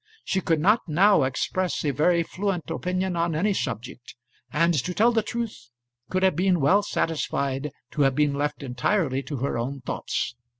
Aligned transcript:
She 0.25 0.41
could 0.41 0.59
not 0.59 0.81
now 0.87 1.21
express 1.25 1.85
a 1.85 1.91
very 1.91 2.23
fluent 2.23 2.71
opinion 2.71 3.15
on 3.15 3.35
any 3.35 3.53
subject, 3.53 4.15
and 4.51 4.73
to 4.73 4.95
tell 4.95 5.11
the 5.11 5.21
truth, 5.21 5.69
could 6.09 6.23
have 6.23 6.35
been 6.35 6.59
well 6.59 6.81
satisfied 6.81 7.69
to 7.91 8.01
have 8.01 8.15
been 8.15 8.33
left 8.33 8.63
entirely 8.63 9.21
to 9.21 9.37
her 9.37 9.59
own 9.59 9.81
thoughts. 9.81 10.33